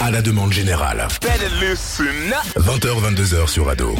À 0.00 0.10
la 0.10 0.20
demande 0.20 0.52
générale. 0.52 1.08
20h, 2.58 3.14
22h 3.14 3.48
sur 3.48 3.70
Ado. 3.70 3.94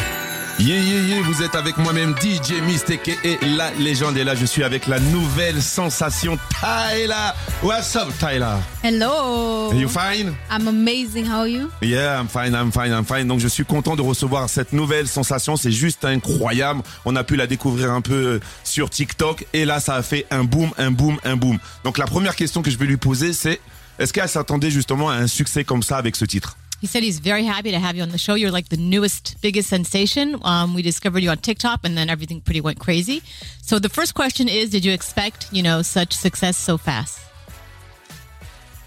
Yeah, 0.58 0.76
yeah, 0.76 1.00
yeah, 1.00 1.22
vous 1.22 1.42
êtes 1.42 1.54
avec 1.54 1.78
moi-même 1.78 2.14
DJ 2.20 2.60
Mistake 2.66 3.08
et 3.24 3.38
la 3.56 3.70
légende 3.78 4.18
est 4.18 4.24
là. 4.24 4.34
Je 4.34 4.44
suis 4.44 4.62
avec 4.62 4.86
la 4.86 5.00
nouvelle 5.00 5.62
sensation 5.62 6.38
Tyla. 6.60 7.34
What's 7.62 7.96
up, 7.96 8.08
Tyla? 8.18 8.60
Hello. 8.82 9.70
Are 9.70 9.74
you 9.74 9.88
fine? 9.88 10.34
I'm 10.50 10.68
amazing. 10.68 11.24
How 11.24 11.38
are 11.38 11.48
you? 11.48 11.70
Yeah, 11.80 12.20
I'm 12.20 12.28
fine, 12.28 12.54
I'm 12.54 12.70
fine, 12.70 12.92
I'm 12.92 13.06
fine. 13.06 13.26
Donc 13.26 13.40
je 13.40 13.48
suis 13.48 13.64
content 13.64 13.96
de 13.96 14.02
recevoir 14.02 14.50
cette 14.50 14.74
nouvelle 14.74 15.08
sensation. 15.08 15.56
C'est 15.56 15.72
juste 15.72 16.04
incroyable. 16.04 16.82
On 17.06 17.16
a 17.16 17.24
pu 17.24 17.36
la 17.36 17.46
découvrir 17.46 17.92
un 17.92 18.02
peu 18.02 18.12
euh, 18.12 18.40
sur 18.62 18.90
TikTok 18.90 19.46
et 19.54 19.64
là 19.64 19.80
ça 19.80 19.94
a 19.94 20.02
fait 20.02 20.26
un 20.30 20.44
boom, 20.44 20.70
un 20.76 20.90
boom, 20.90 21.16
un 21.24 21.36
boom. 21.36 21.58
Donc 21.84 21.96
la 21.96 22.04
première 22.04 22.36
question 22.36 22.60
que 22.60 22.70
je 22.70 22.76
vais 22.76 22.84
lui 22.84 22.98
poser 22.98 23.32
c'est 23.32 23.58
est-ce 24.00 24.12
qu'elle 24.12 24.28
s'attendait 24.28 24.70
justement 24.70 25.10
à 25.10 25.14
un 25.14 25.26
succès 25.26 25.62
comme 25.62 25.82
ça 25.82 25.98
avec 25.98 26.16
ce 26.16 26.24
titre? 26.24 26.56
He 26.82 26.86
said 26.86 27.02
he's 27.04 27.20
very 27.20 27.46
happy 27.46 27.70
to 27.72 27.78
have 27.78 27.94
you 27.94 28.02
on 28.02 28.08
the 28.08 28.18
show. 28.18 28.34
You're 28.34 28.50
like 28.50 28.70
the 28.70 28.78
newest, 28.78 29.36
biggest 29.42 29.68
sensation. 29.68 30.38
Um, 30.42 30.74
we 30.74 30.82
discovered 30.82 31.22
you 31.22 31.28
on 31.28 31.36
TikTok, 31.36 31.80
and 31.84 31.94
then 31.94 32.08
everything 32.08 32.40
pretty 32.40 32.62
went 32.62 32.78
crazy. 32.78 33.22
So 33.60 33.78
the 33.78 33.90
first 33.90 34.14
question 34.14 34.48
is, 34.48 34.70
did 34.70 34.86
you 34.86 34.92
expect, 34.92 35.48
you 35.52 35.62
know, 35.62 35.82
such 35.82 36.14
success 36.14 36.56
so 36.56 36.78
fast? 36.78 37.20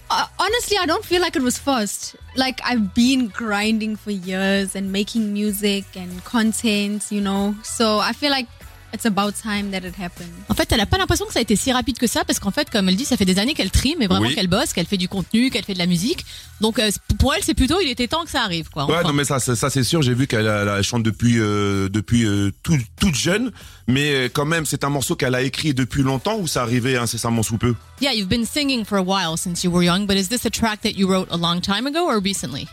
Uh, 0.10 0.26
honestly, 0.40 0.78
I 0.80 0.88
don't 0.88 1.06
feel 1.06 1.22
like 1.22 1.36
it 1.36 1.44
was 1.44 1.60
forced. 1.60 2.16
Like 2.36 2.60
I've 2.66 2.96
been 2.96 3.28
grinding 3.28 3.96
for 3.96 4.10
years 4.10 4.76
and 4.76 4.92
making 4.92 5.32
music 5.32 5.86
and 5.96 6.24
content, 6.24 7.12
you 7.12 7.22
know. 7.22 7.56
So 7.64 8.00
I 8.00 8.14
feel 8.14 8.32
like 8.32 8.48
it's 8.94 9.06
about 9.06 9.34
time 9.34 9.72
that 9.72 9.80
it 9.88 9.96
happened. 10.00 10.30
En 10.50 10.54
fait, 10.54 10.72
elle 10.72 10.80
a 10.80 10.86
pas 10.86 10.98
l'impression 10.98 11.26
que 11.26 11.34
ça 11.34 11.40
a 11.40 11.42
été 11.42 11.56
si 11.56 11.72
rapide 11.72 11.98
que 11.98 12.08
ça, 12.08 12.24
parce 12.26 12.40
qu'en 12.40 12.52
fait, 12.52 12.70
comme 12.70 12.88
elle 12.90 12.96
dit, 12.96 13.06
ça 13.06 13.18
fait 13.18 13.26
des 13.26 13.40
années 13.40 13.54
qu'elle 13.54 13.72
trime, 13.72 14.02
et 14.02 14.08
vraiment 14.08 14.28
Oui. 14.28 14.36
qu'elle 14.36 14.48
bosse, 14.48 14.74
qu'elle 14.74 14.86
fait 14.86 14.98
du 14.98 15.08
contenu, 15.08 15.50
qu'elle 15.50 15.64
fait 15.64 15.74
de 15.74 15.80
la 15.80 15.86
musique. 15.88 16.26
Donc 16.62 16.80
euh, 16.80 16.92
pour 17.20 17.34
elle, 17.34 17.44
c'est 17.44 17.54
plutôt, 17.54 17.80
il 17.82 17.90
était 17.90 18.08
temps 18.08 18.24
que 18.24 18.30
ça 18.32 18.44
arrive, 18.44 18.70
quoi. 18.70 18.86
Ouais, 18.86 18.96
Enfin. 19.00 19.08
non 19.08 19.14
mais 19.14 19.26
ça, 19.26 19.40
ça, 19.40 19.56
ça, 19.56 19.70
c'est 19.70 19.84
sûr. 19.84 20.02
J'ai 20.02 20.14
vu 20.14 20.28
qu'elle 20.28 20.46
elle, 20.46 20.68
elle 20.78 20.84
chante 20.84 21.04
depuis 21.04 21.40
euh, 21.40 21.90
depuis 21.90 22.26
euh, 22.26 22.52
tout- 22.64 22.78
toute 23.00 23.16
jeune, 23.16 23.52
mais 23.88 24.14
euh, 24.14 24.30
quand 24.32 24.46
même 24.46 24.66
c'est 24.66 24.84
un 24.84 24.90
morceau 24.90 25.16
qu'elle 25.16 25.36
a 25.36 25.42
écrit 25.42 25.74
depuis 25.74 26.04
longtemps 26.04 26.38
ou 26.38 26.48
ça 26.48 26.62
arrivait 26.62 26.96
incessamment 26.98 27.44
sous 27.44 27.58
peu? 27.58 27.76
Yeah, 28.02 28.14
you've 28.14 28.30
been 28.30 28.46
singing 28.46 28.86
for 28.86 28.98
a 28.98 29.02
while 29.04 29.38
since 29.38 29.64
you 29.64 29.72
were 29.72 29.84
young, 29.84 30.06
but 30.06 30.16
is 30.18 30.28
this 30.30 30.46
a 30.46 30.50
track 30.50 30.82
that 30.84 30.92
you 30.96 31.08
wrote 31.10 31.28
a 31.32 31.38
long 31.38 31.62
time 31.62 31.88
ago 31.88 32.06
or 32.08 32.20
recently? 32.22 32.68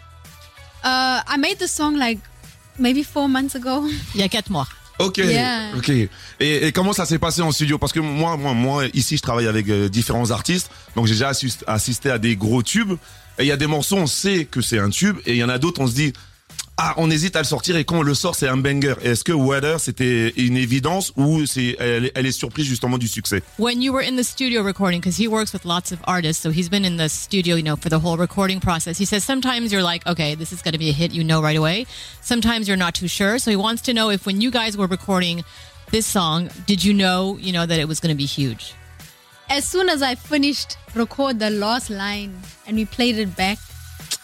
Uh, 0.84 1.20
I 1.26 1.36
made 1.38 1.58
the 1.58 1.66
song 1.68 1.96
like 1.98 2.18
maybe 2.78 3.02
four 3.02 3.28
months 3.28 3.54
ago. 3.54 3.86
Il 4.14 4.20
y 4.20 4.24
a 4.24 4.28
quatre 4.28 4.50
mois. 4.50 4.66
Ok, 5.00 5.18
Yeah. 5.18 5.70
ok. 5.76 5.88
Et, 5.88 6.08
et 6.66 6.72
comment 6.72 6.92
ça 6.92 7.06
s'est 7.06 7.18
passé 7.18 7.42
en 7.42 7.52
studio? 7.52 7.78
Parce 7.78 7.92
que 7.92 8.00
moi, 8.00 8.36
moi, 8.36 8.52
moi, 8.54 8.84
ici, 8.94 9.16
je 9.16 9.22
travaille 9.22 9.46
avec 9.46 9.68
euh, 9.68 9.88
différents 9.88 10.30
artistes, 10.30 10.70
donc 10.96 11.06
j'ai 11.06 11.14
déjà 11.14 11.28
assis- 11.30 11.58
assisté 11.66 12.10
à 12.10 12.18
des 12.18 12.36
gros 12.36 12.62
tubes. 12.62 12.92
Et 13.38 13.44
il 13.44 13.46
y 13.46 13.52
a 13.52 13.56
des 13.56 13.66
morceaux, 13.66 13.96
on 13.96 14.06
sait 14.06 14.44
que 14.44 14.60
c'est 14.60 14.78
un 14.78 14.90
tube, 14.90 15.16
et 15.24 15.32
il 15.32 15.36
y 15.38 15.44
en 15.44 15.48
a 15.48 15.58
d'autres, 15.58 15.80
on 15.80 15.86
se 15.86 15.94
dit, 15.94 16.12
ah, 16.82 16.94
on 16.96 17.10
hésite 17.10 17.36
à 17.36 17.40
le 17.40 17.44
sortir, 17.44 17.76
et 17.76 17.84
quand 17.84 17.98
on 17.98 18.02
le 18.02 18.14
sort, 18.14 18.34
c'est 18.34 18.48
un 18.48 18.56
banger. 18.56 18.94
Est-ce 19.02 19.22
que 19.22 19.32
Weather, 19.32 19.78
c'était 19.78 20.30
une 20.36 20.56
évidence 20.56 21.12
ou 21.16 21.44
c'est, 21.44 21.76
elle, 21.78 22.10
elle 22.14 22.24
est 22.24 22.32
surprise 22.32 22.64
justement 22.64 22.96
du 22.96 23.06
succès? 23.06 23.42
When 23.58 23.82
you 23.82 23.92
were 23.92 24.02
in 24.02 24.16
the 24.16 24.24
studio 24.24 24.62
recording 24.62 25.00
because 25.00 25.20
he 25.20 25.28
works 25.28 25.52
with 25.52 25.66
lots 25.66 25.92
of 25.92 25.98
artists 26.06 26.42
so 26.42 26.50
he's 26.50 26.70
been 26.70 26.86
in 26.86 26.96
the 26.96 27.08
studio 27.08 27.56
you 27.56 27.62
know 27.62 27.76
for 27.76 27.90
the 27.90 27.98
whole 27.98 28.16
recording 28.16 28.60
process. 28.60 28.96
He 28.96 29.04
says 29.04 29.22
sometimes 29.22 29.72
you're 29.72 29.82
like 29.82 30.06
okay 30.06 30.34
this 30.34 30.52
is 30.52 30.62
going 30.62 30.72
to 30.72 30.78
be 30.78 30.88
a 30.88 30.92
hit 30.92 31.12
you 31.12 31.22
know 31.22 31.42
right 31.42 31.56
away. 31.56 31.86
Sometimes 32.22 32.66
you're 32.66 32.78
not 32.78 32.94
too 32.94 33.08
sure 33.08 33.38
so 33.38 33.50
he 33.50 33.56
wants 33.56 33.82
to 33.82 33.92
know 33.92 34.08
if 34.08 34.24
when 34.24 34.40
you 34.40 34.50
guys 34.50 34.76
were 34.78 34.86
recording 34.86 35.44
this 35.90 36.06
song 36.06 36.48
did 36.66 36.82
you 36.82 36.94
know 36.94 37.36
you 37.38 37.52
know 37.52 37.66
that 37.66 37.78
it 37.78 37.88
was 37.88 38.00
going 38.00 38.14
to 38.14 38.18
be 38.18 38.26
huge? 38.26 38.74
As 39.50 39.64
soon 39.64 39.90
as 39.90 40.00
I 40.00 40.14
finished 40.14 40.78
record 40.94 41.40
the 41.40 41.50
last 41.50 41.90
line 41.90 42.40
and 42.66 42.76
we 42.76 42.86
played 42.86 43.18
it 43.18 43.36
back, 43.36 43.58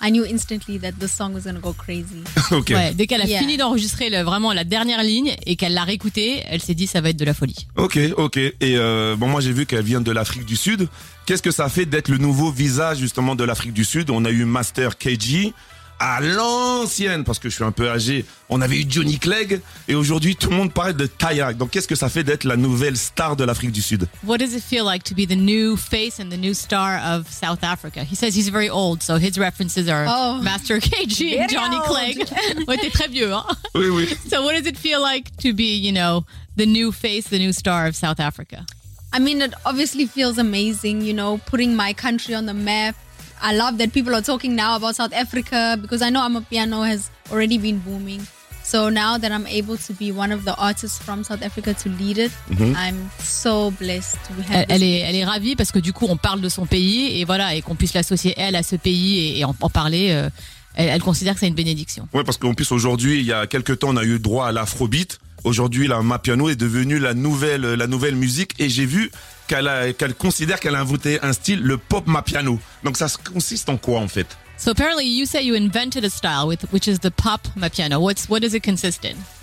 I 0.07 0.11
knew 0.11 0.25
instantly 0.25 0.79
that 0.81 0.93
the 1.01 1.09
song 1.09 1.33
was 1.35 1.43
gonna 1.45 1.59
go 1.61 1.73
crazy. 1.73 2.23
Ok. 2.53 2.69
ouais 2.71 2.95
dès 2.95 3.07
qu'elle 3.07 3.23
a 3.23 3.27
Yeah. 3.27 3.41
fini 3.41 3.57
d'enregistrer 3.57 4.09
le- 4.11 4.23
vraiment 4.23 4.53
la 4.53 4.65
dernière 4.65 5.03
ligne 5.03 5.35
et 5.47 5.57
qu'elle 5.57 5.75
l'a 5.75 5.85
réécoutée 5.85 6.43
elle 6.49 6.61
s'est 6.63 6.75
dit 6.75 6.87
ça 6.87 7.01
va 7.01 7.11
être 7.11 7.17
de 7.17 7.25
la 7.25 7.35
folie 7.35 7.67
Ok, 7.77 7.99
ok. 8.17 8.37
Et 8.37 8.55
euh, 8.63 9.17
bon, 9.17 9.27
moi 9.29 9.41
j'ai 9.41 9.53
vu 9.53 9.67
qu'elle 9.67 9.85
vient 9.85 10.01
de 10.01 10.13
l'Afrique 10.13 10.45
du 10.45 10.57
Sud. 10.57 10.89
Qu'est-ce 11.27 11.43
que 11.43 11.51
ça 11.51 11.69
fait 11.69 11.87
d'être 11.87 12.09
le 12.09 12.19
nouveau 12.19 12.51
visage 12.53 12.99
justement 12.99 13.35
de 13.35 13.43
l'Afrique 13.45 13.73
du 13.73 13.85
Sud? 13.85 14.11
On 14.11 14.25
a 14.25 14.31
eu 14.31 14.45
Master 14.45 14.97
KG 14.97 15.53
à 15.99 16.21
l'ancienne, 16.21 17.25
parce 17.25 17.39
que 17.39 17.49
je 17.49 17.55
suis 17.55 17.65
un 17.65 17.73
peu 17.73 17.89
âgé. 17.91 18.25
On 18.49 18.61
avait 18.61 18.79
eu 18.81 18.85
Johnny 18.89 19.19
Clegg 19.19 19.61
et 19.89 19.95
aujourd'hui 19.95 20.37
tout 20.37 20.51
le 20.51 20.57
monde 20.57 20.73
parle 20.73 20.95
de 20.95 21.07
Taya. 21.07 21.53
Donc 21.53 21.71
qu'est-ce 21.71 21.89
que 21.89 21.95
ça 21.95 22.09
fait 22.09 22.23
d'être 22.23 22.45
la 22.45 22.57
nouvelle 22.57 22.97
star 22.97 23.35
de 23.37 23.45
l'Afrique 23.45 23.73
du 23.73 23.83
Sud? 23.83 24.07
What 24.25 24.39
does 24.39 24.53
it 24.55 24.63
feel 24.63 24.85
like 24.85 25.03
to 25.05 25.15
be 25.15 25.27
the 25.27 25.37
new 25.37 25.77
face 25.77 26.21
and 26.21 26.29
the 26.31 26.37
new 26.39 26.55
star 26.55 26.99
of 27.03 27.27
South 27.31 27.63
Africa? 27.65 28.01
He 28.05 28.15
says 28.15 28.37
he's 28.37 28.51
very 28.51 28.69
old, 28.69 29.03
so 29.03 29.17
his 29.17 29.39
references 29.39 29.89
are 29.89 30.07
Oh. 30.09 30.41
Master 30.43 30.79
KG 30.81 31.39
and 31.41 31.49
Johnny. 31.49 31.79
Clegg. 31.87 32.19
ouais, 32.69 32.77
t'es 32.79 32.91
très 32.91 33.09
vieux, 33.09 33.33
hein? 33.33 33.45
Oui, 33.75 33.89
oui. 33.89 34.07
So 34.31 34.43
what 34.43 34.53
does 34.55 34.67
it 34.67 34.77
feel 34.77 35.01
like 35.01 35.31
to 35.39 35.53
be, 35.55 35.77
you 35.77 35.93
know, 35.93 36.25
the 36.57 36.67
new 36.67 36.93
face, 36.93 37.29
the 37.29 37.39
new 37.39 37.53
star 37.53 37.87
of 37.87 37.97
South 37.97 38.21
Africa? 38.21 38.65
I 39.13 39.19
mean, 39.19 39.41
it 39.41 39.55
obviously 39.65 40.07
feels 40.07 40.37
amazing, 40.37 41.01
you 41.01 41.15
know, 41.15 41.39
putting 41.47 41.75
my 41.75 41.95
country 41.95 42.35
on 42.35 42.45
the 42.47 42.53
map. 42.55 42.97
I 43.43 43.55
love 43.55 43.79
that 43.79 43.93
people 43.93 44.15
are 44.15 44.23
talking 44.23 44.55
now 44.57 44.77
about 44.77 44.95
South 44.97 45.13
Africa 45.13 45.77
because 45.81 46.03
I 46.03 46.11
know 46.11 46.23
I'm 46.25 46.37
a 46.37 46.41
piano 46.41 46.83
has 46.83 47.11
already 47.31 47.59
been 47.59 47.79
booming. 47.79 48.21
So 48.65 48.89
now 48.91 49.17
that 49.17 49.31
I'm 49.31 49.47
able 49.47 49.77
to 49.77 49.93
be 49.93 50.11
one 50.11 50.33
of 50.33 50.45
the 50.45 50.53
artists 50.59 50.99
from 50.99 51.23
South 51.23 51.43
Africa 51.45 51.73
to 51.75 51.89
lead 51.89 52.19
it, 52.19 52.33
I'm 52.77 53.11
so 53.21 53.71
blessed 53.71 54.17
to 54.27 54.43
have 54.43 54.67
Elle, 54.69 54.83
elle 54.83 54.83
est, 54.83 54.99
elle 55.01 55.15
est 55.15 55.25
ravie 55.25 55.55
parce 55.55 55.71
que 55.71 55.79
du 55.79 55.93
coup, 55.93 56.07
on 56.09 56.17
parle 56.17 56.41
de 56.41 56.49
son 56.49 56.67
pays 56.67 57.21
et 57.21 57.25
voilà, 57.25 57.55
et 57.55 57.63
qu'on 57.63 57.77
puisse 57.77 57.95
l'associer 57.95 58.35
elle 58.37 58.57
à 58.57 58.65
ce 58.65 58.75
pays 58.75 59.19
et, 59.19 59.39
et 59.39 59.45
en, 59.45 59.55
en 59.61 59.71
parler. 59.71 60.09
euh, 60.11 60.29
elle, 60.75 60.89
elle 60.89 61.01
considère 61.03 61.35
que 61.35 61.41
c'est 61.41 61.47
une 61.49 61.55
bénédiction. 61.55 62.09
Ouais, 62.13 62.25
parce 62.25 62.39
qu'en 62.39 62.55
plus 62.55 62.73
aujourd'hui, 62.73 63.21
il 63.21 63.25
y 63.27 63.33
a 63.33 63.47
quelques 63.47 63.79
temps, 63.79 63.91
on 63.91 63.97
a 63.97 64.05
eu 64.05 64.19
droit 64.19 64.49
à 64.49 64.53
l'afrobeat. 64.53 65.21
Aujourd'hui, 65.45 65.87
la 65.87 66.03
Mapiano 66.03 66.49
est 66.49 66.57
devenue 66.57 66.99
la 66.99 67.15
nouvelle, 67.15 67.61
la 67.63 67.87
nouvelle 67.87 68.17
musique 68.17 68.53
et 68.59 68.69
j'ai 68.69 68.85
vu 68.85 69.13
qu'elle 69.47 70.15
considère 70.15 70.61
qu'elle 70.61 70.75
a 70.75 70.81
inventé 70.81 71.19
un 71.23 71.33
style, 71.33 71.61
le 71.63 71.79
pop 71.79 72.07
Mapiano. 72.07 72.59
Donc 72.85 72.97
ça 72.97 73.07
consiste 73.33 73.69
en 73.69 73.77
quoi 73.77 74.01
en 74.01 74.09
fait? 74.09 74.27
So 74.59 74.71
apparently, 74.71 75.05
you 75.05 75.27
say 75.27 75.43
you 75.43 75.55
invented 75.55 76.05
a 76.05 76.11
style 76.11 76.47
with 76.47 76.65
which 76.73 76.89
is 76.89 76.99
the 77.01 77.11
pop 77.11 77.47
mapiano. 77.57 78.01
What's 78.01 78.29
what 78.29 78.41
does 78.41 78.55
it 78.55 78.63
consist 78.63 79.05
in? 79.05 79.17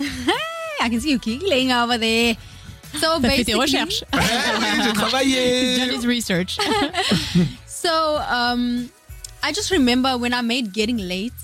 I 0.80 0.88
can 0.88 1.00
see 1.00 1.10
you 1.12 1.18
giggling 1.18 1.70
over 1.70 1.96
there. 1.98 2.36
So 2.98 3.20
T'as 3.20 3.30
fait 3.30 3.44
tes 3.44 3.54
recherches. 3.54 4.04
J'ai 4.12 4.18
He's 4.20 4.84
done 4.86 4.94
travaillé 4.94 5.94
his 5.94 6.06
research. 6.06 6.58
So 7.66 8.18
um, 8.30 8.88
I 9.42 9.52
just 9.52 9.70
remember 9.70 10.16
when 10.16 10.32
I 10.32 10.40
made 10.40 10.72
Getting 10.72 10.96
Late, 10.96 11.34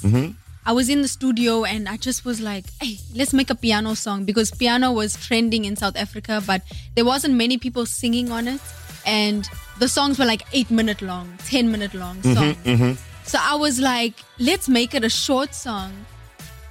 I 0.67 0.73
was 0.73 0.89
in 0.89 1.03
the 1.03 1.09
studio 1.09 1.65
and 1.65 1.89
I 1.89 1.97
just 1.97 2.25
was 2.25 2.41
like, 2.41 2.65
hey, 2.81 2.99
let's 3.15 3.33
make 3.33 3.51
a 3.51 3.55
piano 3.55 3.95
song 3.95 4.25
because 4.25 4.51
piano 4.51 4.93
was 4.93 5.17
trending 5.17 5.65
in 5.65 5.77
South 5.77 5.97
Africa, 5.97 6.43
but 6.47 6.63
there 6.95 7.05
wasn't 7.05 7.35
many 7.35 7.57
people 7.57 7.87
singing 7.87 8.31
on 8.31 8.47
it. 8.47 8.61
And 9.07 9.49
the 9.79 9.89
songs 9.89 10.19
were 10.19 10.27
like 10.27 10.43
eight 10.53 10.71
minute 10.71 11.01
long, 11.01 11.33
10 11.47 11.73
minute 11.73 11.95
long 11.95 12.17
mm-hmm, 12.17 12.35
songs. 12.35 12.57
Mm-hmm. 12.65 12.93
So 13.25 13.39
I 13.41 13.55
was 13.55 13.81
like, 13.81 14.15
let's 14.39 14.69
make 14.69 14.95
it 14.95 15.05
a 15.05 15.09
short 15.09 15.55
song, 15.55 15.93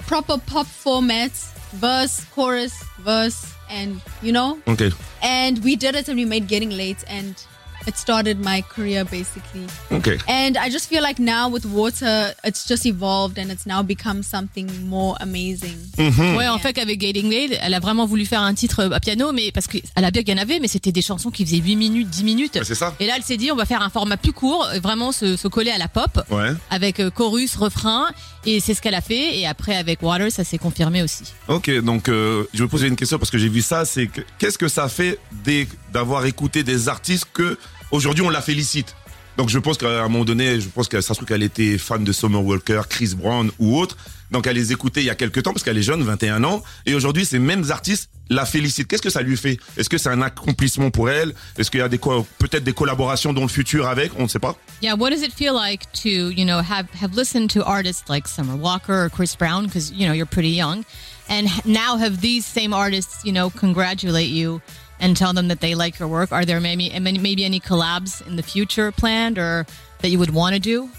proper 0.01 0.37
pop 0.37 0.67
formats, 0.67 1.51
verse, 1.71 2.25
chorus, 2.25 2.83
verse, 2.99 3.53
and 3.69 4.01
you 4.21 4.31
know, 4.31 4.59
Ok, 4.67 4.91
and 5.21 5.63
we 5.63 5.75
did 5.75 5.95
it 5.95 6.07
and 6.07 6.17
we 6.17 6.25
made 6.25 6.47
Getting 6.47 6.71
Late 6.71 7.03
and 7.07 7.43
it 7.87 7.95
started 7.97 8.37
my 8.43 8.61
career 8.75 9.03
basically. 9.05 9.65
ok. 9.91 10.17
And 10.27 10.53
I 10.57 10.69
just 10.71 10.87
feel 10.89 11.01
like 11.01 11.19
now 11.19 11.49
with 11.51 11.65
water, 11.65 12.33
it's 12.45 12.67
just 12.67 12.85
evolved 12.85 13.37
and 13.39 13.49
it's 13.51 13.65
now 13.65 13.81
become 13.83 14.21
something 14.23 14.67
more 14.85 15.15
amazing. 15.21 15.77
Ouais, 15.97 16.47
en 16.47 16.59
fait, 16.59 16.77
avec 16.77 16.99
Gating 16.99 17.29
Lade, 17.31 17.57
elle 17.61 17.73
a 17.73 17.79
vraiment 17.79 18.05
voulu 18.05 18.25
faire 18.25 18.41
un 18.41 18.53
titre 18.53 18.89
à 18.91 18.99
piano, 18.99 19.31
mais 19.31 19.51
parce 19.51 19.67
qu'elle 19.67 19.81
a 19.95 20.11
bien 20.11 20.23
qu'il 20.23 20.35
y 20.35 20.39
en 20.39 20.41
avait, 20.41 20.59
mais 20.59 20.67
c'était 20.67 20.91
des 20.91 21.01
chansons 21.01 21.31
qui 21.31 21.45
faisaient 21.45 21.57
8 21.57 21.75
minutes, 21.75 22.09
10 22.09 22.23
minutes. 22.23 22.55
Ouais, 22.55 22.63
c'est 22.63 22.75
ça. 22.75 22.93
Et 22.99 23.07
là, 23.07 23.13
elle 23.17 23.23
s'est 23.23 23.37
dit, 23.37 23.51
on 23.51 23.55
va 23.55 23.65
faire 23.65 23.81
un 23.81 23.89
format 23.89 24.17
plus 24.17 24.33
court, 24.33 24.65
euh, 24.73 24.79
vraiment 24.79 25.11
se, 25.11 25.35
se 25.37 25.47
coller 25.47 25.71
à 25.71 25.77
la 25.77 25.87
pop, 25.87 26.21
Ouais. 26.29 26.51
avec 26.69 26.99
euh, 26.99 27.09
chorus, 27.09 27.55
refrain, 27.55 28.07
et 28.45 28.59
c'est 28.59 28.73
ce 28.73 28.81
qu'elle 28.81 28.95
a 28.95 29.01
fait. 29.01 29.37
Et 29.39 29.47
après, 29.47 29.75
avec 29.75 30.01
Water, 30.01 30.31
ça 30.31 30.43
s'est 30.43 30.57
confirmé 30.57 31.01
aussi. 31.03 31.23
Ok, 31.47 31.69
donc 31.81 32.09
euh, 32.09 32.43
je 32.53 32.63
vais 32.63 32.69
poser 32.69 32.87
une 32.87 32.95
question 32.95 33.17
parce 33.17 33.31
que 33.31 33.37
j'ai 33.37 33.49
vu 33.49 33.61
ça. 33.61 33.85
C'est 33.85 34.07
que- 34.07 34.21
qu'est-ce 34.37 34.57
que 34.57 34.67
ça 34.67 34.87
fait 34.89 35.17
des- 35.43 35.67
d'avoir 35.93 36.25
écouté 36.25 36.63
des 36.63 36.87
artistes 36.89 37.25
que 37.33 37.57
aujourd'hui 37.91 38.23
on 38.23 38.29
la 38.29 38.41
félicite. 38.41 38.95
Donc 39.37 39.49
je 39.49 39.59
pense 39.59 39.77
qu'à 39.77 40.03
un 40.03 40.09
moment 40.09 40.25
donné, 40.25 40.59
je 40.59 40.67
pense 40.67 40.89
que 40.89 40.99
ça 40.99 41.09
se 41.09 41.13
trouve 41.13 41.27
qu'elle 41.27 41.43
était 41.43 41.77
fan 41.77 42.03
de 42.03 42.11
Summer 42.11 42.43
Walker, 42.43 42.81
Chris 42.89 43.13
Brown 43.15 43.49
ou 43.57 43.79
autre. 43.79 43.95
Donc 44.31 44.47
elle 44.47 44.55
les 44.55 44.73
écoutait 44.73 45.01
il 45.01 45.05
y 45.05 45.09
a 45.09 45.15
quelques 45.15 45.43
temps 45.43 45.53
parce 45.53 45.63
qu'elle 45.63 45.77
est 45.77 45.83
jeune, 45.83 46.03
21 46.03 46.43
ans, 46.43 46.61
et 46.85 46.93
aujourd'hui 46.93 47.25
ces 47.25 47.39
mêmes 47.39 47.71
artistes 47.71 48.09
la 48.29 48.45
félicitent. 48.45 48.87
Qu'est-ce 48.87 49.01
que 49.01 49.09
ça 49.09 49.21
lui 49.21 49.37
fait? 49.37 49.57
Est-ce 49.77 49.89
que 49.89 49.97
c'est 49.97 50.09
un 50.09 50.21
accomplissement 50.21 50.91
pour 50.91 51.09
elle? 51.09 51.33
Est-ce 51.57 51.71
qu'il 51.71 51.79
y 51.79 51.83
a 51.83 51.89
peut-être 51.89 52.63
des 52.63 52.73
collaborations 52.73 53.33
dans 53.33 53.41
le 53.41 53.47
futur 53.47 53.87
avec? 53.87 54.11
On 54.19 54.23
ne 54.23 54.27
sait 54.27 54.39
pas. 54.39 54.55
Yeah, 54.83 54.95
what 54.95 55.09
does 55.09 55.23
it 55.23 55.33
feel 55.33 55.53
like 55.53 55.91
to, 56.03 56.09
you 56.09 56.45
know, 56.45 56.59
have, 56.59 56.87
have 57.01 57.15
listened 57.15 57.49
to 57.51 57.63
artists 57.63 58.09
like 58.09 58.27
Summer 58.27 58.55
Walker 58.55 59.05
or 59.05 59.09
Chris 59.09 59.35
Brown, 59.37 59.65
because, 59.65 59.91
you 59.91 60.05
know, 60.05 60.13
you're 60.13 60.29
pretty 60.29 60.51
young, 60.51 60.83
and 61.27 61.47
now 61.65 61.97
have 61.97 62.21
these 62.21 62.45
same 62.45 62.73
artists, 62.73 63.23
you 63.23 63.31
know, 63.31 63.49
congratulate 63.49 64.29
you 64.29 64.61
and 64.99 65.15
tell 65.15 65.33
them 65.33 65.47
that 65.49 65.59
they 65.61 65.75
like 65.75 65.99
your 65.99 66.07
work? 66.09 66.31
Are 66.31 66.45
there 66.45 66.59
maybe, 66.59 66.89
maybe 66.99 67.45
any 67.45 67.59
collabs 67.59 68.25
in 68.27 68.35
the 68.35 68.43
future 68.43 68.91
planned 68.91 69.37
or 69.37 69.65
that 70.01 70.09
you 70.09 70.19
would 70.19 70.33
want 70.33 70.53
to 70.55 70.59
do? 70.59 70.89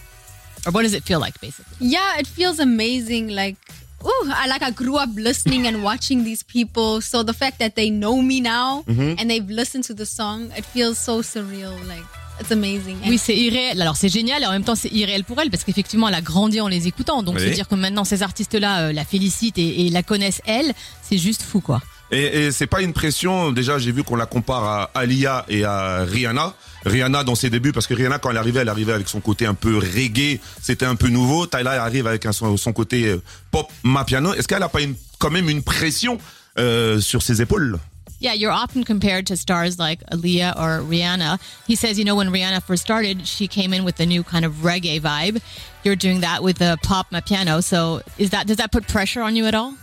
Or 0.67 0.73
what 0.73 0.82
does 0.82 0.94
it 0.94 1.05
feel 1.05 1.20
like, 1.20 1.41
basically? 1.41 1.76
Yeah, 1.81 2.19
it 2.19 2.26
feels 2.26 2.58
amazing. 2.58 3.29
Like, 3.29 3.56
ooh, 4.05 4.25
I 4.35 4.47
like 4.47 4.62
I 4.62 4.70
grew 4.70 4.97
up 4.97 5.08
listening 5.17 5.67
and 5.67 5.82
watching 5.82 6.25
these 6.25 6.43
people. 6.43 7.00
So 7.00 7.23
the 7.23 7.32
fact 7.32 7.58
that 7.61 7.76
they 7.76 7.91
know 7.91 8.20
me 8.20 8.41
now 8.41 8.85
and 8.87 9.31
they've 9.31 9.49
listened 9.49 9.85
to 9.85 9.94
the 9.94 10.05
song, 10.06 10.50
it 10.56 10.64
feels 10.67 10.99
so 10.99 11.23
surreal. 11.23 11.76
Like, 11.88 12.05
it's 12.41 12.50
amazing. 12.50 12.99
Oui, 13.06 13.17
c'est 13.19 13.37
irréel. 13.37 13.81
Alors 13.81 13.96
c'est 13.96 14.08
génial 14.11 14.43
et 14.43 14.46
en 14.46 14.53
même 14.53 14.64
temps 14.64 14.75
c'est 14.75 14.91
irréel 14.93 15.25
pour 15.25 15.41
elle 15.41 15.50
parce 15.50 15.64
qu'effectivement 15.64 16.08
elle 16.08 16.14
a 16.14 16.20
grandi 16.23 16.61
en 16.61 16.69
les 16.69 16.87
écoutant. 16.87 17.23
Donc 17.23 17.37
Oui. 17.37 17.43
se 17.49 17.55
dire 17.55 17.69
que 17.69 17.75
maintenant 17.75 18.05
ces 18.05 18.23
artistes-là 18.23 18.88
euh, 18.88 18.93
la 18.93 19.05
félicitent 19.05 19.58
et, 19.58 19.87
et 19.87 19.91
la 19.91 20.03
connaissent 20.03 20.41
elle, 20.46 20.73
c'est 21.03 21.19
juste 21.19 21.43
fou 21.43 21.61
quoi. 21.61 21.82
Et, 22.12 22.51
c'est 22.51 22.67
pas 22.67 22.83
une 22.83 22.93
pression. 22.93 23.53
Déjà, 23.53 23.79
j'ai 23.79 23.93
vu 23.93 24.03
qu'on 24.03 24.17
la 24.17 24.27
compare 24.27 24.65
à 24.65 24.91
Alia 24.95 25.45
et 25.49 25.65
à 25.65 26.05
Rihanna. 26.05 26.55
Rihanna 26.85 27.25
dans 27.25 27.35
ses 27.35 27.51
débuts, 27.51 27.73
parce 27.73 27.87
que 27.87 27.95
Rihanna 27.95 28.19
quand 28.19 28.31
elle 28.31 28.37
arrivait, 28.37 28.61
elle 28.61 28.69
arrivait 28.69 28.93
avec 28.93 29.09
son 29.09 29.21
côté 29.21 29.47
un 29.47 29.55
peu 29.55 29.77
reggae. 29.77 30.41
C'était 30.61 30.87
un 30.87 30.97
peu 30.97 31.09
nouveau. 31.09 31.47
Tyler 31.47 31.69
arrive 31.69 32.07
avec 32.07 32.27
son, 32.33 32.57
son 32.57 32.73
côté 32.73 33.07
euh, 33.07 33.23
pop 33.51 33.71
mapiano. 33.83 34.35
Est-ce 34.35 34.49
qu'elle 34.49 34.62
a 34.62 34.69
pas 34.69 34.81
quand 35.19 35.31
même 35.31 35.49
une 35.49 35.62
pression 35.62 36.19
euh, 36.59 37.01
sur 37.01 37.23
ses 37.23 37.43
épaules? 37.43 37.79
Yeah, 38.21 38.35
you're 38.35 38.53
often 38.53 38.85
compared 38.85 39.27
to 39.29 39.37
stars 39.37 39.79
like 39.79 40.03
Aaliyah 40.11 40.55
or 40.56 40.83
Rihanna. 40.83 41.39
He 41.67 41.75
says, 41.75 41.99
you 41.99 42.05
know, 42.05 42.15
when 42.15 42.29
Rihanna 42.29 42.63
first 42.63 42.83
started, 42.83 43.27
she 43.27 43.49
came 43.49 43.73
in 43.73 43.83
with 43.83 43.99
a 43.99 44.05
new 44.05 44.23
kind 44.23 44.45
of 44.45 44.63
reggae 44.63 45.01
vibe. 45.01 45.41
You're 45.85 45.97
doing 45.97 46.21
that 46.21 46.43
with 46.43 46.59
the 46.59 46.77
pop 46.83 47.06
piano. 47.25 47.63
So 47.63 48.03
is 48.19 48.31
that 48.31 48.47
does 48.47 48.59
that 48.59 48.73
put 48.73 48.87
pressure 48.87 49.23
on 49.23 49.37
you 49.37 49.47
at 49.47 49.55
all? 49.55 49.75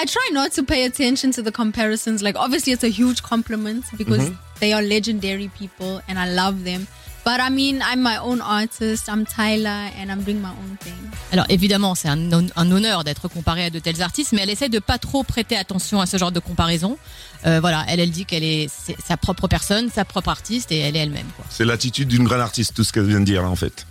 I 0.00 0.04
try 0.04 0.28
not 0.32 0.52
to 0.52 0.62
pay 0.62 0.84
attention 0.84 1.32
to 1.32 1.42
the 1.42 1.50
comparisons. 1.50 2.22
Like, 2.22 2.36
obviously, 2.38 2.72
it's 2.72 2.84
a 2.84 2.88
huge 2.88 3.20
compliment 3.22 3.84
because 3.96 4.30
they 4.60 4.72
are 4.72 4.80
legendary 4.80 5.50
people 5.58 6.00
and 6.08 6.16
I 6.18 6.32
love 6.32 6.62
them. 6.62 6.86
But 7.24 7.40
I 7.40 7.50
mean, 7.50 7.82
I'm 7.82 8.00
my 8.00 8.16
own 8.18 8.40
artist. 8.40 9.08
I'm 9.08 9.26
Tyler 9.26 9.90
and 9.98 10.10
I'm 10.12 10.22
doing 10.22 10.40
my 10.40 10.50
own 10.50 10.78
thing. 10.80 10.94
Alors 11.32 11.46
évidemment, 11.48 11.96
c'est 11.96 12.08
un, 12.08 12.30
un 12.32 12.70
honneur 12.70 13.02
d'être 13.02 13.26
comparée 13.26 13.64
à 13.64 13.70
de 13.70 13.80
tels 13.80 14.00
artistes, 14.00 14.32
mais 14.32 14.42
elle 14.42 14.50
essaie 14.50 14.68
de 14.68 14.78
pas 14.78 14.98
trop 14.98 15.24
prêter 15.24 15.56
attention 15.56 16.00
à 16.00 16.06
ce 16.06 16.16
genre 16.16 16.32
de 16.32 16.40
comparaison. 16.40 16.96
Euh, 17.44 17.58
voilà, 17.60 17.84
elle, 17.88 17.98
elle 17.98 18.12
dit 18.12 18.24
qu'elle 18.24 18.44
est 18.44 18.68
c'est 18.70 18.96
sa 19.04 19.16
propre 19.16 19.48
personne, 19.48 19.90
sa 19.90 20.04
propre 20.04 20.28
artiste, 20.28 20.70
et 20.70 20.78
elle 20.78 20.94
est 20.94 21.00
elle-même. 21.00 21.26
quoi. 21.36 21.44
C'est 21.50 21.64
l'attitude 21.64 22.06
d'une 22.08 22.24
grande 22.24 22.40
artiste, 22.40 22.72
tout 22.72 22.84
ce 22.84 22.92
qu'elle 22.92 23.06
vient 23.06 23.20
de 23.20 23.24
dire 23.24 23.42
là, 23.42 23.48
en 23.48 23.56
fait. 23.56 23.84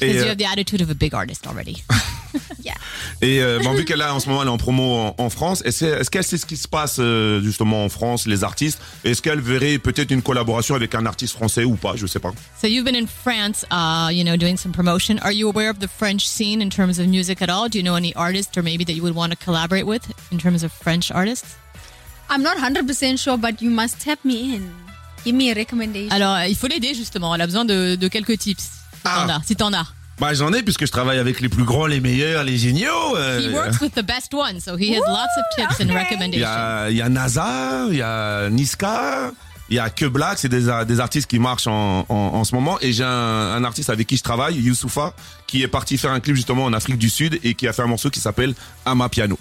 Because 0.00 0.16
Et, 0.16 0.18
you 0.18 0.24
euh, 0.24 0.30
have 0.30 0.38
the 0.38 0.46
attitude 0.50 0.80
of 0.80 0.90
a 0.90 0.94
big 0.94 1.14
artist 1.14 1.46
already. 1.46 1.84
Yeah. 2.64 2.74
Et 3.22 3.40
euh, 3.42 3.58
bon, 3.62 3.72
vu 3.72 3.84
qu'elle 3.84 4.02
a 4.02 4.14
en 4.14 4.20
ce 4.20 4.28
moment 4.28 4.42
elle 4.42 4.48
est 4.48 4.52
en 4.52 4.58
promo 4.58 4.82
en, 4.98 5.14
en 5.18 5.30
France, 5.30 5.62
est-ce 5.64 5.84
est-ce 5.84 6.10
qu'elle 6.10 6.24
sait 6.24 6.36
ce 6.38 6.44
qui 6.46 6.56
se 6.56 6.68
passe 6.68 6.96
euh, 6.98 7.40
justement 7.40 7.84
en 7.84 7.88
France, 7.88 8.26
les 8.26 8.44
artistes? 8.44 8.78
Est-ce 9.04 9.22
qu'elle 9.22 9.40
verrait 9.40 9.78
peut-être 9.78 10.10
une 10.10 10.22
collaboration 10.22 10.74
avec 10.74 10.94
un 10.94 11.06
artiste 11.06 11.34
français 11.34 11.64
ou 11.64 11.76
pas? 11.76 11.94
Je 11.96 12.06
sais 12.06 12.18
pas. 12.18 12.32
So 12.60 12.66
you've 12.68 12.84
been 12.84 12.96
in 12.96 13.06
France, 13.06 13.64
uh, 13.72 14.12
you 14.12 14.24
know, 14.24 14.36
doing 14.36 14.56
some 14.56 14.72
promotion. 14.72 15.16
Are 15.22 15.32
you 15.32 15.48
aware 15.48 15.70
of 15.70 15.78
the 15.78 15.88
French 15.88 16.26
scene 16.28 16.60
in 16.62 16.68
terms 16.68 16.98
of 16.98 17.06
music 17.06 17.40
at 17.42 17.48
all? 17.48 17.68
Do 17.68 17.78
you 17.78 17.84
know 17.84 17.96
any 17.96 18.14
artists 18.14 18.56
or 18.58 18.62
maybe 18.62 18.84
that 18.84 18.92
you 18.94 19.02
would 19.02 19.14
want 19.14 19.32
to 19.32 19.36
collaborate 19.42 19.86
with 19.86 20.02
in 20.30 20.38
terms 20.38 20.62
of 20.62 20.70
French 20.72 21.10
artists? 21.10 21.56
I'm 22.28 22.42
not 22.42 22.56
100% 22.58 23.18
sure, 23.18 23.36
but 23.38 23.60
you 23.60 23.70
must 23.70 24.00
tap 24.00 24.18
me 24.24 24.54
in. 24.56 24.70
Give 25.24 25.34
me 25.34 25.50
a 25.50 25.54
recommendation. 25.54 26.12
Alors, 26.14 26.38
il 26.48 26.54
faut 26.56 26.68
l'aider 26.68 26.94
justement. 26.94 27.34
Elle 27.34 27.40
a 27.42 27.46
besoin 27.46 27.64
de, 27.64 27.96
de 27.96 28.08
quelques 28.08 28.38
tips. 28.38 28.62
Si 28.62 28.68
Ah. 29.04 29.24
t'en 29.26 29.32
as. 29.32 29.42
Si 29.46 29.56
t'en 29.56 29.72
as. 29.72 29.86
Bah 30.20 30.34
j'en 30.34 30.52
ai 30.52 30.62
puisque 30.62 30.84
je 30.86 30.92
travaille 30.92 31.18
avec 31.18 31.40
les 31.40 31.48
plus 31.48 31.64
grands, 31.64 31.86
les 31.86 32.00
meilleurs, 32.00 32.44
les 32.44 32.58
géniaux. 32.58 33.16
euh, 33.16 33.40
He 33.40 33.54
works 33.54 33.80
with 33.80 33.94
the 33.94 34.04
best 34.04 34.34
ones, 34.34 34.60
so 34.60 34.76
he 34.76 34.94
has 34.94 35.00
lots 35.08 35.34
of 35.36 35.44
tips 35.56 35.80
and 35.80 35.88
Il 35.88 35.94
y 35.94 35.96
recommendations. 35.98 36.46
a, 36.46 36.90
il 36.90 36.96
y 36.98 37.02
a 37.02 37.08
NASA, 37.08 37.86
il 37.88 37.96
y 37.96 38.02
a 38.02 38.50
Niska, 38.50 39.32
il 39.70 39.76
y 39.76 39.78
a 39.78 39.88
Que 39.88 40.04
Black, 40.04 40.38
c'est 40.38 40.48
des, 40.50 40.68
artistes 40.68 41.26
qui 41.30 41.38
marchent 41.38 41.68
en, 41.68 42.04
en, 42.08 42.14
en 42.14 42.44
ce 42.44 42.54
moment. 42.54 42.76
Et 42.82 42.92
j'ai 42.92 43.04
un, 43.04 43.08
un 43.08 43.64
artiste 43.64 43.88
avec 43.88 44.06
qui 44.06 44.18
je 44.18 44.22
travaille, 44.22 44.56
Youssoufa, 44.56 45.14
qui 45.46 45.62
est 45.62 45.68
parti 45.68 45.96
faire 45.96 46.10
un 46.12 46.20
clip 46.20 46.36
justement 46.36 46.64
en 46.64 46.72
Afrique 46.74 46.98
du 46.98 47.08
Sud 47.08 47.38
et 47.42 47.54
qui 47.54 47.66
a 47.66 47.72
fait 47.72 47.82
un 47.82 47.86
morceau 47.86 48.10
qui 48.10 48.20
s'appelle 48.20 48.54
Ama 48.84 49.08
Piano. 49.08 49.38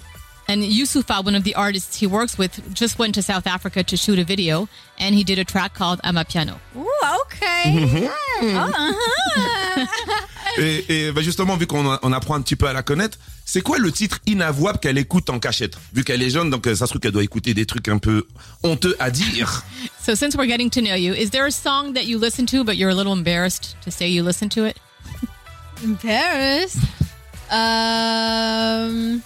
And 0.47 0.61
Yusufa, 0.63 1.21
one 1.23 1.35
of 1.35 1.43
the 1.43 1.53
artists 1.55 2.01
he 2.01 2.07
works 2.07 2.37
with, 2.39 2.59
just 2.73 2.97
went 2.97 3.11
to 3.13 3.21
South 3.21 3.45
Africa 3.45 3.83
to 3.83 3.95
shoot 3.95 4.17
a 4.17 4.23
video, 4.23 4.67
and 4.99 5.13
he 5.13 5.23
did 5.23 5.37
a 5.37 5.43
track 5.45 5.75
called 5.75 5.99
Amapiano. 6.03 6.55
Ooh, 6.75 6.87
okay. 7.21 8.09
Oh, 8.41 8.57
uh-huh. 8.57 9.85
Et, 10.57 11.07
et 11.07 11.11
bah, 11.11 11.21
justement, 11.21 11.55
vu 11.57 11.67
qu'on 11.67 11.97
on 12.01 12.11
apprend 12.11 12.35
un 12.35 12.41
petit 12.41 12.55
peu 12.55 12.67
à 12.67 12.73
la 12.73 12.83
connaître, 12.83 13.17
c'est 13.45 13.61
quoi 13.61 13.77
le 13.77 13.91
titre 13.91 14.19
inavouable 14.25 14.79
qu'elle 14.79 14.97
écoute 14.97 15.29
en 15.29 15.39
cachette? 15.39 15.77
Vu 15.93 16.03
qu'elle 16.03 16.21
est 16.21 16.29
jeune, 16.29 16.49
donc 16.49 16.67
euh, 16.67 16.75
ça 16.75 16.85
se 16.85 16.91
trouve 16.91 17.01
qu'elle 17.01 17.11
doit 17.11 17.23
écouter 17.23 17.53
des 17.53 17.65
trucs 17.65 17.87
un 17.87 17.97
peu 17.97 18.25
honteux 18.63 18.95
à 18.99 19.11
dire. 19.11 19.63
So, 20.03 20.15
since 20.15 20.35
we're 20.35 20.47
getting 20.47 20.69
to 20.71 20.81
know 20.81 20.95
you, 20.95 21.13
is 21.13 21.29
there 21.29 21.45
a 21.45 21.51
song 21.51 21.93
that 21.93 22.03
you 22.05 22.19
listen 22.19 22.45
to, 22.47 22.63
but 22.63 22.75
you're 22.77 22.91
a 22.91 22.95
little 22.95 23.13
embarrassed 23.13 23.75
to 23.83 23.91
say 23.91 24.07
you 24.09 24.23
listen 24.23 24.49
to 24.49 24.65
it? 24.65 24.77
Embarrassed? 25.83 26.77
Um. 27.51 29.23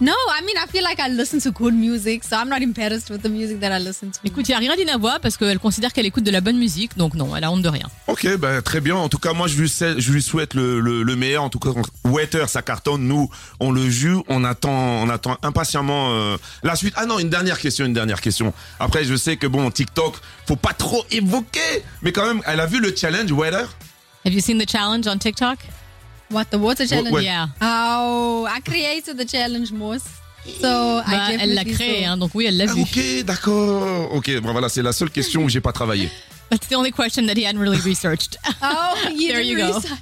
No, 0.00 0.12
I 0.12 0.42
mean 0.44 0.54
I 0.56 0.68
feel 0.70 0.84
like 0.84 1.00
I 1.00 1.08
listen 1.08 1.40
to 1.40 1.50
good 1.50 1.74
music, 1.74 2.22
so 2.22 2.36
I'm 2.36 2.48
not 2.48 2.62
embarrassed 2.62 3.10
with 3.10 3.20
the 3.22 3.28
music 3.28 3.58
that 3.58 3.72
I 3.76 3.80
listen 3.82 4.12
to. 4.12 4.20
Écoute, 4.24 4.48
il 4.48 4.52
n'y 4.52 4.54
a 4.54 4.58
rien 4.60 4.76
d'inavouable 4.76 5.18
parce 5.20 5.36
qu'elle 5.36 5.58
considère 5.58 5.92
qu'elle 5.92 6.06
écoute 6.06 6.22
de 6.22 6.30
la 6.30 6.40
bonne 6.40 6.56
musique, 6.56 6.96
donc 6.96 7.14
non, 7.14 7.34
elle 7.34 7.42
a 7.42 7.50
honte 7.50 7.62
de 7.62 7.68
rien. 7.68 7.88
Ok, 8.06 8.36
bah, 8.36 8.62
très 8.62 8.80
bien. 8.80 8.94
En 8.94 9.08
tout 9.08 9.18
cas, 9.18 9.32
moi, 9.32 9.48
je 9.48 9.60
lui, 9.60 9.68
sais- 9.68 9.98
je 9.98 10.12
lui 10.12 10.22
souhaite 10.22 10.54
le, 10.54 10.78
le, 10.78 11.02
le 11.02 11.16
meilleur. 11.16 11.42
En 11.42 11.48
tout 11.50 11.58
cas, 11.58 11.70
Wetter, 12.04 12.44
ça 12.46 12.62
cartonne. 12.62 13.08
Nous, 13.08 13.28
on 13.58 13.72
le 13.72 13.90
joue. 13.90 14.22
On 14.28 14.44
attend, 14.44 14.70
on 15.02 15.08
attend 15.10 15.36
impatiemment 15.42 16.12
euh, 16.12 16.36
la 16.62 16.76
suite. 16.76 16.94
Ah 16.96 17.04
non, 17.04 17.18
une 17.18 17.28
dernière 17.30 17.58
question, 17.58 17.84
une 17.84 17.92
dernière 17.92 18.20
question. 18.20 18.54
Après, 18.78 19.02
je 19.04 19.16
sais 19.16 19.36
que 19.36 19.48
bon, 19.48 19.68
TikTok, 19.68 20.14
faut 20.46 20.54
pas 20.54 20.74
trop 20.74 21.04
évoquer, 21.10 21.82
mais 22.02 22.12
quand 22.12 22.24
même, 22.24 22.40
elle 22.46 22.60
a 22.60 22.66
vu 22.66 22.78
le 22.80 22.94
challenge 22.94 23.32
Wetter. 23.32 23.64
Have 24.24 24.32
you 24.32 24.40
seen 24.40 24.58
the 24.64 24.70
challenge 24.70 25.08
on 25.08 25.18
TikTok? 25.18 25.58
What 26.30 26.44
the 26.50 26.56
water 26.58 26.86
challenge? 26.86 27.14
ouais. 27.14 27.24
Yeah. 27.24 27.46
Oh, 27.62 28.46
I 28.48 28.60
created 28.60 29.16
the 29.18 29.26
challenge, 29.26 29.72
Moss. 29.72 30.02
So 30.60 30.62
Bah, 30.62 31.04
I 31.06 31.36
elle 31.40 31.54
l'a 31.54 31.64
definitely 31.64 31.72
créé, 31.74 32.04
hein, 32.06 32.16
donc 32.16 32.30
oui, 32.34 32.46
elle 32.46 32.56
l'a 32.56 32.64
Ah, 32.68 32.74
vu. 32.74 32.80
ok, 32.82 33.24
d'accord. 33.24 34.12
Ok, 34.14 34.30
bon 34.40 34.52
voilà, 34.52 34.68
c'est 34.68 34.82
la 34.82 34.92
seule 34.92 35.10
question 35.10 35.42
où 35.44 35.48
j'ai 35.48 35.60
pas 35.60 35.72
travaillé. 35.72 36.08
That's 36.50 36.66
the 36.68 36.74
only 36.76 36.90
question 36.92 37.26
that 37.26 37.34
he 37.36 37.44
hadn't 37.44 37.58
really 37.60 37.78
researced. 37.80 38.38
Oh, 38.62 39.10
you 39.10 39.28
There 39.28 39.42
you 39.42 39.58
go. 39.58 39.66
research. 39.76 39.98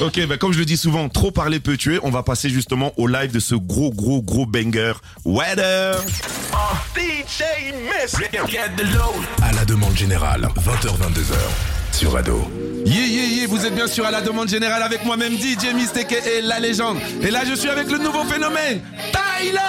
Ok, 0.00 0.26
bah 0.26 0.36
comme 0.36 0.52
je 0.52 0.58
le 0.58 0.66
dis 0.66 0.76
souvent, 0.76 1.08
trop 1.08 1.30
parler 1.30 1.60
peut 1.60 1.78
tuer. 1.78 1.98
On 2.02 2.10
va 2.10 2.22
passer 2.22 2.50
justement 2.50 2.92
au 2.98 3.06
live 3.06 3.32
de 3.32 3.40
ce 3.40 3.54
gros, 3.54 3.90
gros, 3.90 4.20
gros 4.20 4.44
banger. 4.44 4.92
Weather. 5.24 6.02
DJ 6.94 7.72
Miss. 7.72 8.16
Get 8.50 8.76
the 8.76 8.82
load. 8.92 9.24
À 9.42 9.52
la 9.52 9.64
demande 9.64 9.96
générale, 9.96 10.48
20h-22h. 10.56 11.34
Sur 11.92 12.14
Ado. 12.16 12.46
Yeah, 12.84 13.06
yeah, 13.06 13.15
vous 13.46 13.64
êtes 13.64 13.74
bien 13.74 13.86
sûr 13.86 14.04
à 14.04 14.10
la 14.10 14.20
demande 14.20 14.48
générale 14.48 14.82
avec 14.82 15.04
moi-même 15.04 15.34
DJ 15.36 15.74
Mistake 15.74 16.12
et 16.12 16.40
la 16.42 16.58
légende. 16.60 16.98
Et 17.22 17.30
là, 17.30 17.40
je 17.48 17.54
suis 17.54 17.68
avec 17.68 17.90
le 17.90 17.98
nouveau 17.98 18.24
phénomène, 18.24 18.80
Tyler. 19.12 19.60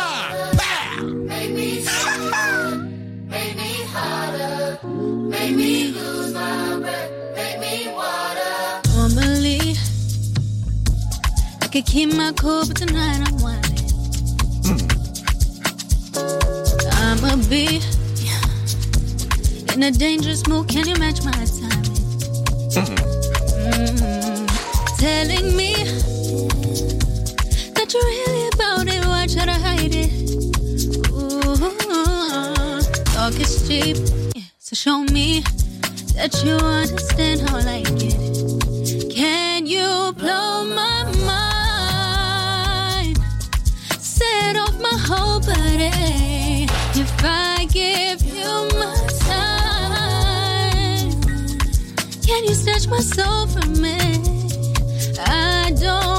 I 11.62 11.70
could 11.70 11.86
keep 11.86 12.14
my 12.14 12.32
cool, 12.34 12.66
but 12.66 12.78
tonight 12.78 13.28
I'm 13.28 13.38
whining. 13.40 13.78
I'm 16.94 17.24
a 17.24 17.38
bee 17.50 17.82
in 19.74 19.84
a 19.84 19.92
dangerous 19.92 20.48
mood. 20.48 20.68
Can 20.70 20.88
you 20.88 20.96
match 20.96 21.24
my 21.24 21.32
timing? 21.32 21.98
Mm, 22.74 23.17
telling 24.98 25.56
me 25.56 25.74
that 27.76 27.94
you're 27.94 28.04
really 28.04 28.48
about 28.54 28.88
it. 28.88 29.06
Why 29.06 29.28
try 29.28 29.46
to 29.46 29.54
hide 29.54 29.96
it? 29.96 30.12
Ooh, 31.12 31.42
talk 33.14 33.40
is 33.40 33.68
cheap, 33.68 33.98
so 34.60 34.76
show 34.76 35.04
me 35.04 35.44
that 36.16 36.44
you 36.44 36.56
understand 36.56 37.42
how 37.42 37.58
I 37.58 37.62
like 37.62 38.02
it. 38.02 38.18
Can 39.14 39.66
you 39.68 40.14
blow 40.18 40.66
my 40.66 41.04
mind? 41.26 43.18
Set 44.00 44.56
off 44.56 44.80
my 44.80 44.98
whole 45.08 45.40
body. 45.40 46.68
If 47.00 47.24
I 47.24 47.68
give 47.72 48.22
you 48.24 48.68
my 48.80 48.97
you 52.48 52.56
snatch 52.56 52.88
my 52.88 53.00
soul 53.00 53.48
from 53.48 53.82
me? 53.82 53.98
I 55.20 55.72
don't 55.76 56.17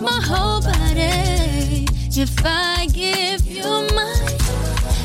my 0.00 0.20
whole 0.22 0.60
body. 0.60 1.86
If 2.20 2.34
I 2.44 2.86
give 2.92 3.46
you 3.46 3.62
my, 3.94 4.14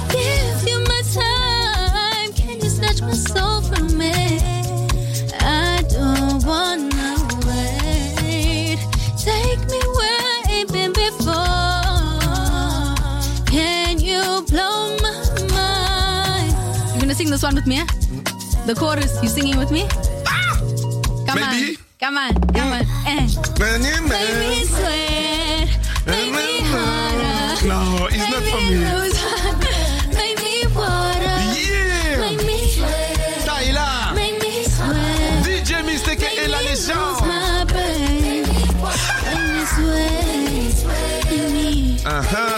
give 0.09 0.67
you 0.67 0.79
my 0.91 1.01
time, 1.13 2.33
can 2.33 2.59
you 2.59 2.69
snatch 2.69 3.01
my 3.01 3.13
soul 3.13 3.61
from 3.61 3.97
me? 3.97 4.39
I 5.39 5.83
don't 5.89 6.43
wanna 6.45 7.15
wait. 7.45 8.79
Take 9.17 9.59
me 9.69 9.79
where 9.97 10.21
I 10.21 10.43
ain't 10.49 10.71
been 10.71 10.91
before. 10.93 11.35
Can 13.45 13.99
you 13.99 14.43
blow 14.49 14.95
my 15.01 15.13
mind? 15.53 16.55
You 16.95 17.01
gonna 17.01 17.15
sing 17.15 17.29
this 17.29 17.43
one 17.43 17.55
with 17.55 17.67
me? 17.67 17.77
Eh? 17.77 17.85
The 18.65 18.73
chorus, 18.75 19.21
you 19.21 19.29
singing 19.29 19.57
with 19.59 19.71
me? 19.71 19.87
Come 21.27 21.39
Maybe. 21.39 21.77
on, 21.77 21.82
come 22.03 22.17
on, 22.17 22.33
come 22.53 22.73
on. 22.73 22.81
Eh. 23.07 23.27
Make 23.59 23.79
me 24.43 24.65
sweat, 24.65 25.69
make 26.05 26.31
me 26.35 26.59
harder. 26.71 27.65
No, 27.65 28.07
it's 28.11 28.27
not 28.29 28.43
for 28.51 28.59
me 28.59 28.75
me. 28.75 28.83
make 30.19 30.37
me 30.43 30.53
water, 30.75 31.37
Yeah! 31.55 32.19
make 32.19 32.43
me 32.45 32.67
sweat, 32.67 33.47
Taïla! 33.47 34.13
make 34.15 34.37
me 34.41 34.63
sweat. 34.65 35.45
DJ 35.45 35.71
Mistake 35.85 36.27
et 36.43 36.47
la 36.49 36.61
légende! 36.61 37.23
Make 39.23 39.45
me 39.55 39.63
sweat, 39.73 40.75
make 41.31 41.51
me 41.53 41.97
Uh-huh. 42.05 42.52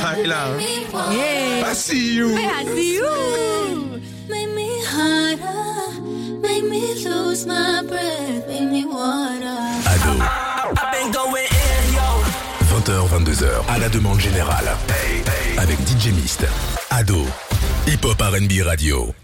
Taïla. 0.00 0.56
Yeah. 1.10 1.70
I 1.70 1.74
see 1.74 2.14
you! 2.16 2.34
I 2.36 2.64
see 2.64 2.94
you. 2.94 4.00
Make 4.28 4.50
me 4.54 4.68
harder. 4.84 6.00
Make 6.40 6.64
me 6.64 6.94
lose 7.04 7.46
my 7.46 7.82
breath. 7.86 8.48
Make 8.48 8.70
me 8.70 8.84
water. 8.86 9.58
Ado. 9.86 10.18
20h, 12.72 13.08
22h, 13.08 13.46
à 13.68 13.78
la 13.78 13.88
demande 13.88 14.20
générale. 14.20 14.76
Avec 15.58 15.78
DJ 15.86 16.08
Mist. 16.12 16.46
Ado. 16.90 17.26
Hip 17.86 18.04
Hop 18.04 18.20
RB 18.20 18.62
Radio. 18.64 19.14